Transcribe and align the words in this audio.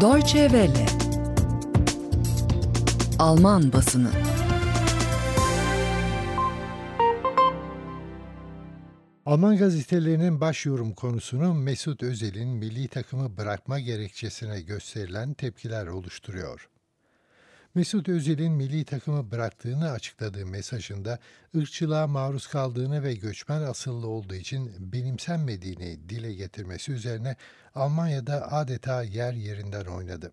Deutsche 0.00 0.48
Welle 0.48 0.86
Alman 3.18 3.72
basını 3.72 4.10
Alman 9.26 9.56
gazetelerinin 9.56 10.40
başyorum 10.40 10.92
konusunu 10.92 11.54
Mesut 11.54 12.02
Özil'in 12.02 12.48
milli 12.48 12.88
takımı 12.88 13.36
bırakma 13.36 13.80
gerekçesine 13.80 14.60
gösterilen 14.60 15.34
tepkiler 15.34 15.86
oluşturuyor. 15.86 16.71
Mesut 17.74 18.08
Özil'in 18.08 18.52
milli 18.52 18.84
takımı 18.84 19.30
bıraktığını 19.30 19.90
açıkladığı 19.90 20.46
mesajında 20.46 21.18
ırkçılığa 21.56 22.06
maruz 22.06 22.46
kaldığını 22.46 23.02
ve 23.02 23.14
göçmen 23.14 23.62
asıllı 23.62 24.06
olduğu 24.06 24.34
için 24.34 24.72
benimsenmediğini 24.78 26.08
dile 26.08 26.34
getirmesi 26.34 26.92
üzerine 26.92 27.36
Almanya'da 27.74 28.52
adeta 28.52 29.02
yer 29.02 29.32
yerinden 29.32 29.84
oynadı. 29.84 30.32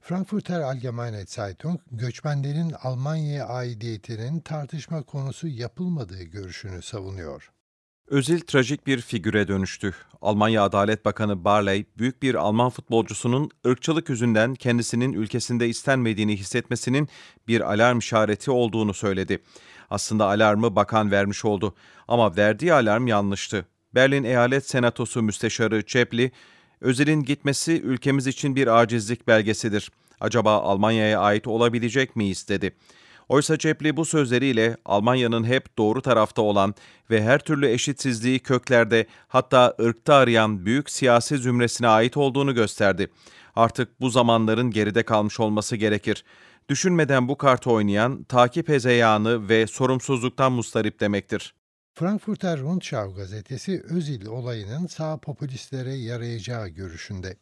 Frankfurter 0.00 0.60
Allgemeine 0.60 1.24
Zeitung, 1.26 1.80
göçmenlerin 1.90 2.74
Almanya'ya 2.82 3.46
aidiyetinin 3.46 4.40
tartışma 4.40 5.02
konusu 5.02 5.48
yapılmadığı 5.48 6.22
görüşünü 6.22 6.82
savunuyor. 6.82 7.53
Özil 8.08 8.40
trajik 8.40 8.86
bir 8.86 9.00
figüre 9.00 9.48
dönüştü. 9.48 9.94
Almanya 10.22 10.62
Adalet 10.62 11.04
Bakanı 11.04 11.44
Barley, 11.44 11.86
büyük 11.98 12.22
bir 12.22 12.34
Alman 12.34 12.70
futbolcusunun 12.70 13.50
ırkçılık 13.66 14.08
yüzünden 14.08 14.54
kendisinin 14.54 15.12
ülkesinde 15.12 15.68
istenmediğini 15.68 16.36
hissetmesinin 16.36 17.08
bir 17.48 17.60
alarm 17.60 17.98
işareti 17.98 18.50
olduğunu 18.50 18.94
söyledi. 18.94 19.38
Aslında 19.90 20.26
alarmı 20.26 20.76
bakan 20.76 21.10
vermiş 21.10 21.44
oldu 21.44 21.74
ama 22.08 22.36
verdiği 22.36 22.72
alarm 22.72 23.06
yanlıştı. 23.06 23.66
Berlin 23.94 24.24
Eyalet 24.24 24.68
Senatosu 24.68 25.22
Müsteşarı 25.22 25.82
Çepli, 25.82 26.32
Özil'in 26.80 27.22
gitmesi 27.22 27.80
ülkemiz 27.80 28.26
için 28.26 28.56
bir 28.56 28.80
acizlik 28.80 29.28
belgesidir. 29.28 29.90
Acaba 30.20 30.60
Almanya'ya 30.60 31.20
ait 31.20 31.46
olabilecek 31.46 32.16
miyiz 32.16 32.48
dedi. 32.48 32.76
Oysa 33.28 33.58
Cepli 33.58 33.96
bu 33.96 34.04
sözleriyle 34.04 34.76
Almanya'nın 34.84 35.44
hep 35.44 35.78
doğru 35.78 36.02
tarafta 36.02 36.42
olan 36.42 36.74
ve 37.10 37.22
her 37.22 37.38
türlü 37.38 37.68
eşitsizliği 37.68 38.38
köklerde 38.38 39.06
hatta 39.28 39.74
ırkta 39.80 40.14
arayan 40.14 40.66
büyük 40.66 40.90
siyasi 40.90 41.38
zümresine 41.38 41.88
ait 41.88 42.16
olduğunu 42.16 42.54
gösterdi. 42.54 43.08
Artık 43.56 44.00
bu 44.00 44.10
zamanların 44.10 44.70
geride 44.70 45.02
kalmış 45.02 45.40
olması 45.40 45.76
gerekir. 45.76 46.24
Düşünmeden 46.68 47.28
bu 47.28 47.38
kartı 47.38 47.70
oynayan 47.70 48.24
takip 48.24 48.68
hezeyanı 48.68 49.48
ve 49.48 49.66
sorumsuzluktan 49.66 50.52
mustarip 50.52 51.00
demektir. 51.00 51.54
Frankfurter 51.94 52.60
Rundschau 52.60 53.14
gazetesi 53.14 53.82
Özil 53.90 54.26
olayının 54.26 54.86
sağ 54.86 55.20
popülistlere 55.20 55.94
yarayacağı 55.94 56.68
görüşünde. 56.68 57.36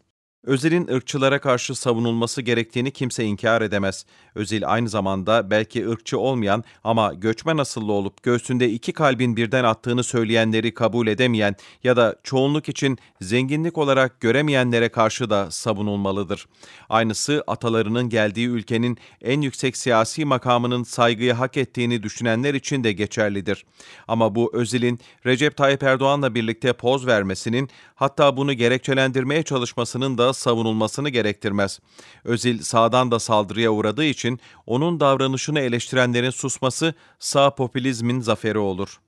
Özil'in 0.47 0.89
ırkçılara 0.89 1.41
karşı 1.41 1.75
savunulması 1.75 2.43
gerektiğini 2.43 2.91
kimse 2.91 3.25
inkar 3.25 3.63
edemez. 3.63 4.07
Özil 4.35 4.63
aynı 4.67 4.89
zamanda 4.89 5.51
belki 5.51 5.89
ırkçı 5.89 6.19
olmayan 6.19 6.65
ama 6.85 7.15
göçmen 7.15 7.59
asıllı 7.59 7.93
olup 7.93 8.23
göğsünde 8.23 8.71
iki 8.71 8.93
kalbin 8.93 9.37
birden 9.37 9.65
attığını 9.65 10.05
söyleyenleri 10.05 10.75
kabul 10.75 11.07
edemeyen 11.07 11.57
ya 11.85 11.97
da 11.97 12.17
çoğunluk 12.23 12.69
için 12.69 12.99
zenginlik 13.21 13.79
olarak 13.79 14.21
göremeyenlere 14.21 14.89
karşı 14.89 15.31
da 15.31 15.51
savunulmalıdır. 15.51 16.47
Aynısı 16.89 17.45
atalarının 17.47 18.09
geldiği 18.09 18.49
ülkenin 18.49 18.99
en 19.21 19.41
yüksek 19.41 19.77
siyasi 19.77 20.25
makamının 20.25 20.83
saygıyı 20.83 21.33
hak 21.33 21.57
ettiğini 21.57 22.03
düşünenler 22.03 22.55
için 22.55 22.85
de 22.85 22.93
geçerlidir. 22.93 23.65
Ama 24.09 24.35
bu 24.35 24.51
Özil'in 24.55 25.01
Recep 25.27 25.57
Tayyip 25.57 25.83
Erdoğan'la 25.83 26.35
birlikte 26.35 26.73
poz 26.73 27.07
vermesinin 27.07 27.69
hatta 27.95 28.37
bunu 28.37 28.53
gerekçelendirmeye 28.53 29.43
çalışmasının 29.43 30.19
da 30.19 30.32
savunulmasını 30.37 31.09
gerektirmez. 31.09 31.81
Özil 32.25 32.63
sağdan 32.63 33.11
da 33.11 33.19
saldırıya 33.19 33.71
uğradığı 33.71 34.05
için 34.05 34.41
onun 34.67 35.01
davranışını 35.01 35.61
eleştirenlerin 35.61 36.31
susması 36.31 36.95
sağ 37.19 37.55
popülizmin 37.55 38.21
zaferi 38.21 38.59
olur. 38.59 39.01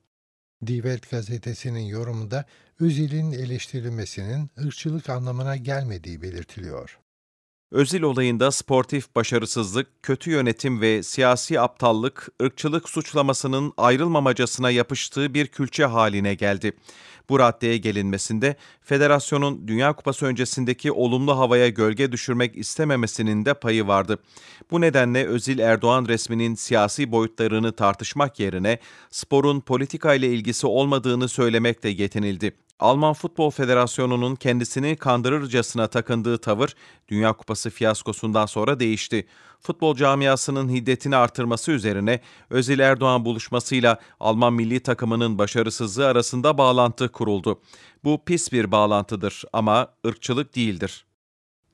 Die 0.67 0.75
Welt 0.75 1.09
gazetesinin 1.11 1.85
yorumunda 1.85 2.45
Özil'in 2.79 3.31
eleştirilmesinin 3.31 4.49
ırkçılık 4.65 5.09
anlamına 5.09 5.55
gelmediği 5.55 6.21
belirtiliyor. 6.21 6.99
Özil 7.71 8.01
olayında 8.01 8.51
sportif 8.51 9.15
başarısızlık, 9.15 10.03
kötü 10.03 10.31
yönetim 10.31 10.81
ve 10.81 11.03
siyasi 11.03 11.59
aptallık, 11.59 12.29
ırkçılık 12.41 12.89
suçlamasının 12.89 13.73
ayrılmamacasına 13.77 14.71
yapıştığı 14.71 15.33
bir 15.33 15.47
külçe 15.47 15.85
haline 15.85 16.33
geldi. 16.33 16.73
Bu 17.29 17.39
raddeye 17.39 17.77
gelinmesinde 17.77 18.55
federasyonun 18.81 19.67
Dünya 19.67 19.93
Kupası 19.93 20.25
öncesindeki 20.25 20.91
olumlu 20.91 21.37
havaya 21.37 21.69
gölge 21.69 22.11
düşürmek 22.11 22.57
istememesinin 22.57 23.45
de 23.45 23.53
payı 23.53 23.87
vardı. 23.87 24.19
Bu 24.71 24.81
nedenle 24.81 25.27
Özil 25.27 25.59
Erdoğan 25.59 26.05
resminin 26.05 26.55
siyasi 26.55 27.11
boyutlarını 27.11 27.71
tartışmak 27.71 28.39
yerine 28.39 28.79
sporun 29.11 29.59
politika 29.59 30.13
ile 30.13 30.27
ilgisi 30.27 30.67
olmadığını 30.67 31.29
söylemekle 31.29 31.89
yetinildi. 31.89 32.64
Alman 32.79 33.13
Futbol 33.13 33.51
Federasyonu'nun 33.51 34.35
kendisini 34.35 34.95
kandırırcasına 34.95 35.87
takındığı 35.87 36.37
tavır 36.37 36.75
Dünya 37.07 37.33
Kupası 37.33 37.69
fiyaskosundan 37.69 38.45
sonra 38.45 38.79
değişti. 38.79 39.27
Futbol 39.61 39.95
camiasının 39.95 40.69
hiddetini 40.69 41.15
artırması 41.15 41.71
üzerine 41.71 42.19
Özil 42.49 42.79
Erdoğan 42.79 43.25
buluşmasıyla 43.25 43.99
Alman 44.19 44.53
milli 44.53 44.79
takımının 44.79 45.37
başarısızlığı 45.37 46.07
arasında 46.07 46.57
bağlantı 46.57 47.11
kuruldu. 47.11 47.61
Bu 48.03 48.21
pis 48.25 48.51
bir 48.51 48.71
bağlantıdır 48.71 49.43
ama 49.53 49.87
ırkçılık 50.07 50.55
değildir. 50.55 51.05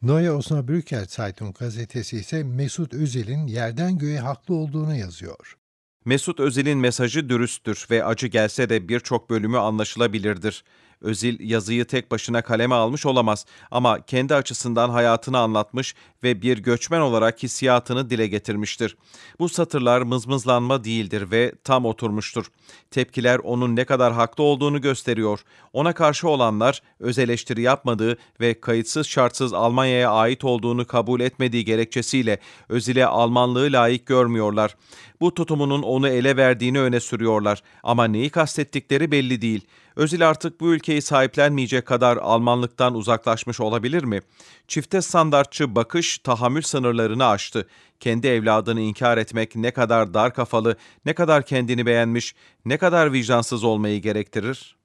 Neue 0.01 0.31
Osnabrücker 0.31 1.05
Zeitung 1.05 1.55
gazetesi 1.59 2.17
ise 2.17 2.43
Mesut 2.43 2.93
Özil'in 2.93 3.47
yerden 3.47 3.97
göğe 3.97 4.19
haklı 4.19 4.55
olduğunu 4.55 4.95
yazıyor. 4.95 5.57
Mesut 6.05 6.39
Özil'in 6.39 6.77
mesajı 6.77 7.29
dürüsttür 7.29 7.87
ve 7.91 8.05
acı 8.05 8.27
gelse 8.27 8.69
de 8.69 8.89
birçok 8.89 9.29
bölümü 9.29 9.57
anlaşılabilirdir. 9.57 10.63
Özil 11.01 11.49
yazıyı 11.49 11.85
tek 11.85 12.11
başına 12.11 12.41
kaleme 12.41 12.75
almış 12.75 13.05
olamaz 13.05 13.45
ama 13.71 14.05
kendi 14.05 14.35
açısından 14.35 14.89
hayatını 14.89 15.39
anlatmış 15.39 15.95
ve 16.23 16.41
bir 16.41 16.57
göçmen 16.57 17.01
olarak 17.01 17.43
hissiyatını 17.43 18.09
dile 18.09 18.27
getirmiştir. 18.27 18.97
Bu 19.39 19.49
satırlar 19.49 20.01
mızmızlanma 20.01 20.83
değildir 20.83 21.31
ve 21.31 21.53
tam 21.63 21.85
oturmuştur. 21.85 22.45
Tepkiler 22.91 23.39
onun 23.39 23.75
ne 23.75 23.85
kadar 23.85 24.13
haklı 24.13 24.43
olduğunu 24.43 24.81
gösteriyor. 24.81 25.39
Ona 25.73 25.93
karşı 25.93 26.29
olanlar 26.29 26.81
öz 26.99 27.19
eleştiri 27.19 27.61
yapmadığı 27.61 28.17
ve 28.39 28.61
kayıtsız 28.61 29.07
şartsız 29.07 29.53
Almanya'ya 29.53 30.11
ait 30.11 30.43
olduğunu 30.43 30.87
kabul 30.87 31.19
etmediği 31.19 31.65
gerekçesiyle 31.65 32.39
Özil'e 32.69 33.05
Almanlığı 33.05 33.71
layık 33.71 34.05
görmüyorlar. 34.05 34.75
Bu 35.21 35.33
tutumunun 35.33 35.83
onu 35.83 36.07
ele 36.07 36.37
verdiğini 36.37 36.79
öne 36.79 36.99
sürüyorlar 36.99 37.63
ama 37.83 38.05
neyi 38.05 38.29
kastettikleri 38.29 39.11
belli 39.11 39.41
değil. 39.41 39.67
Özil 39.95 40.29
artık 40.29 40.61
bu 40.61 40.73
ülkeyi 40.91 41.01
sahiplenmeyecek 41.01 41.85
kadar 41.85 42.17
Almanlıktan 42.17 42.95
uzaklaşmış 42.95 43.59
olabilir 43.59 44.03
mi? 44.03 44.19
Çifte 44.67 45.01
standartçı 45.01 45.75
bakış 45.75 46.17
tahammül 46.17 46.61
sınırlarını 46.61 47.25
aştı. 47.25 47.67
Kendi 47.99 48.27
evladını 48.27 48.81
inkar 48.81 49.17
etmek 49.17 49.55
ne 49.55 49.71
kadar 49.71 50.13
dar 50.13 50.33
kafalı, 50.33 50.75
ne 51.05 51.13
kadar 51.13 51.45
kendini 51.45 51.85
beğenmiş, 51.85 52.35
ne 52.65 52.77
kadar 52.77 53.13
vicdansız 53.13 53.63
olmayı 53.63 54.01
gerektirir? 54.01 54.75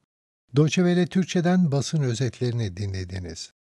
Deutsche 0.57 1.07
Türkçe'den 1.07 1.73
basın 1.73 2.03
özetlerini 2.03 2.77
dinlediniz. 2.77 3.53